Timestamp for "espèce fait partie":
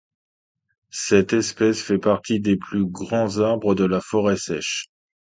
1.31-2.39